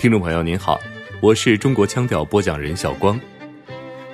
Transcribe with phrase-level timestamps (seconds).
[0.00, 0.80] 听众朋友您好，
[1.20, 3.20] 我是中国腔调播讲人小光。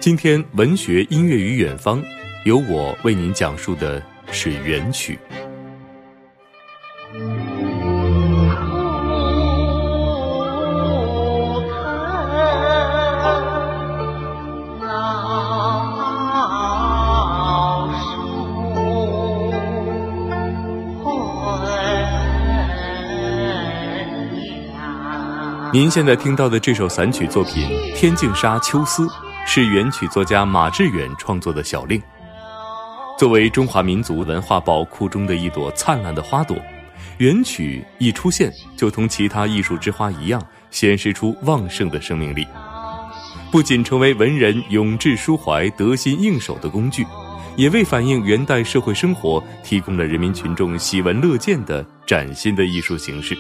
[0.00, 2.02] 今天文学音乐与远方，
[2.44, 4.02] 由我为您讲述的
[4.32, 5.16] 是元曲。
[25.76, 29.02] 您现在听到的这首散曲作品《天净沙·秋思》，
[29.46, 32.02] 是元曲作家马致远创作的小令。
[33.18, 36.56] 作为中华民族文化宝库中的一朵灿烂的花朵，
[37.18, 42.46] 元曲一出现就同其他艺术之花一样，显示出旺盛的生命力。
[43.52, 47.04] 不仅成为文人咏志抒怀、得心应手的工具，
[47.54, 53.36] 也为反映元代社会生活提供了人民群众喜闻乐见的崭新的艺术形式。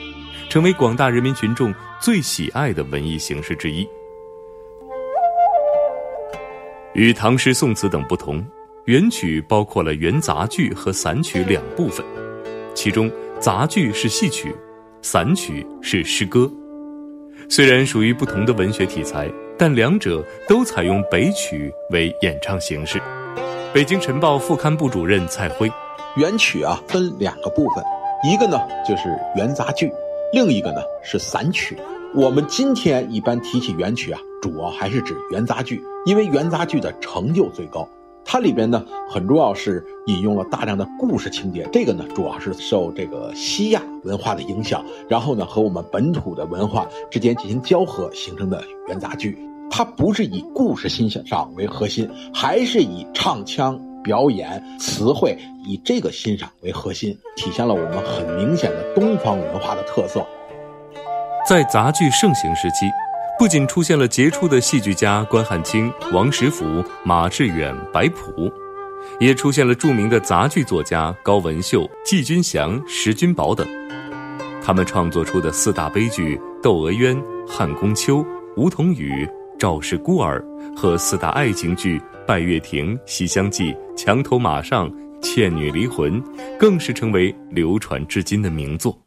[0.56, 1.70] 成为广大人民群众
[2.00, 3.86] 最喜爱的文艺形式之一。
[6.94, 8.42] 与唐诗宋词等不同，
[8.86, 12.02] 元曲包括了元杂剧和散曲两部分，
[12.74, 14.56] 其中杂剧是戏曲，
[15.02, 16.50] 散曲是诗歌。
[17.50, 22.98] 虽然属于不同的文学题材，但两者都采用北曲为演唱形式。
[23.74, 25.70] 北京晨报副刊部主任蔡辉，
[26.16, 27.84] 元曲啊分两个部分，
[28.26, 29.02] 一个呢就是
[29.36, 29.92] 元杂剧。
[30.32, 31.78] 另一个呢是散曲，
[32.14, 37.88] 我们今天一般提起元曲啊，主要还是指元杂剧，因为元杂剧的成就最高，
[38.24, 49.38] 它里边呢很重要是引用了大量的故事情节，这个呢主要是受这个西亚文化的影响，然后呢和我们本土的文化之间进行交合形成的元杂剧，
[49.70, 53.80] 它不是以故事欣赏为核心，还是以唱腔。
[54.06, 60.24] 表演词汇以这个欣赏为核心，体现了我们很明显的东方文化的特色。
[61.48, 62.86] 在杂剧盛行时期，
[63.36, 68.48] 不仅出现了杰出的戏剧家关汉卿、王实甫、马致远、白朴，
[69.18, 73.66] 也出现了著名的杂剧作家高文秀、季君祥、石君宝等。
[74.62, 77.16] 他们创作出的四大悲剧《窦娥冤》
[77.48, 78.18] 《汉宫秋》
[78.56, 79.26] 《梧桐雨》
[79.58, 80.40] 《赵氏孤儿》
[80.76, 82.00] 和四大爱情剧。
[82.28, 84.90] 《拜月亭》《西厢记》《墙头马上》
[85.20, 86.20] 《倩女离魂》，
[86.58, 89.05] 更是成为流传至今的名作。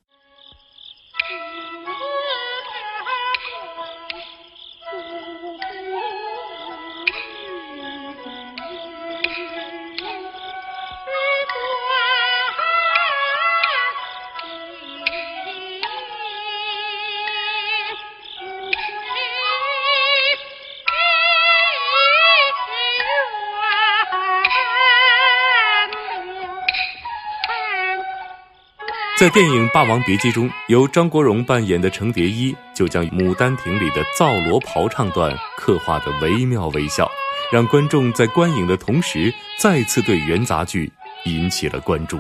[29.20, 37.06] 在电影《霸王别姬》中，由张国荣扮演的程蝶衣就将《牡丹亭》里的皂罗袍唱段刻画的惟妙惟肖，
[37.52, 40.90] 让观众在观影的同时再次对元杂剧
[41.26, 42.18] 引起了关注。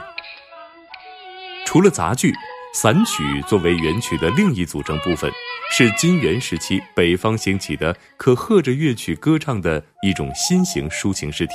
[1.65, 2.33] 除了杂剧，
[2.73, 5.31] 散曲作为元曲的另一组成部分，
[5.71, 11.53] 是金元时期北方兴起的可和着乐曲歌唱的一种新型抒情诗体。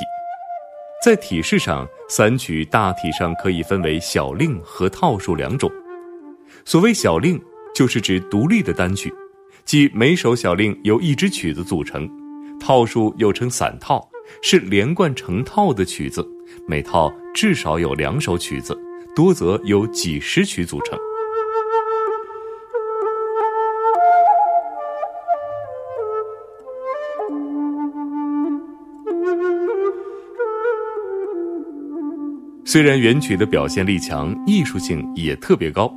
[1.04, 5.70] 在体式上，散曲大体上可以分为小令和套数两种。
[6.64, 7.38] 所谓小令，
[7.74, 9.12] 就是指独立的单曲，
[9.66, 12.08] 即每首小令由一支曲子组成；
[12.58, 14.08] 套数又称散套，
[14.40, 16.26] 是连贯成套的曲子，
[16.66, 18.74] 每套至少有两首曲子，
[19.14, 20.98] 多则有几十曲组成。
[32.74, 35.88] 虽然元曲的表现力强，艺术性也特别高，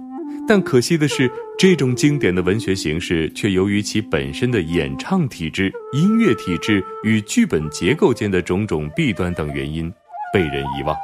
[0.48, 1.28] 但可惜的是，
[1.58, 9.92] 这种经典的文学形式却由于其本身的演唱体制、音乐体制与剧本结构间的种种弊端等原因，
[10.32, 10.96] 被人遗忘。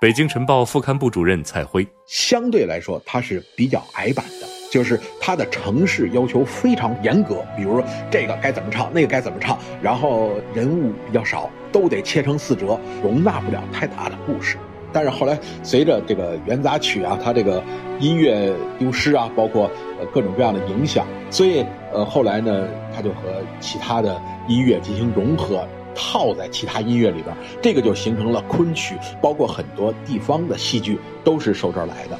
[0.00, 14.56] 北京晨报副刊部主任蔡辉，相对来说，它是比较矮板的，就是它的程式要求非常严格，比如说这个该怎么唱，那个该怎么唱，然后人物比较少，都得切成四折，容纳不了太大的故事。
[14.92, 17.62] 但是后来随着这个元杂曲啊，它这个
[17.98, 23.16] 音乐丢失啊，包括呃各种各样的影响，所以呃后来呢，它就和
[23.60, 32.18] 其他的音乐进行融合，套在其他音乐里边，这个就形成了昆曲，包括很多地方的戏剧都是受这儿来的。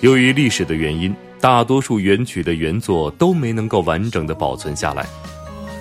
[0.00, 5.06] 由于历史的原因，大多数元曲的原作都没能够完整的保存下来，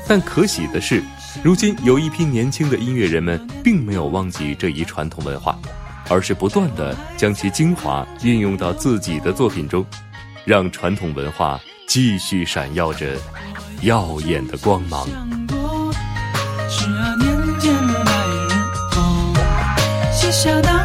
[0.07, 1.03] 但可喜的是。
[1.43, 5.57] 如今有一批年轻的音乐人们，并没有忘记这一传统文化，
[6.09, 9.85] 而是不断的将其精华运用到自己的作品中，
[10.45, 13.17] 让传统文化继续闪耀着
[13.81, 15.07] 耀眼的光芒。
[16.69, 20.76] 十二年前的那一日，写下。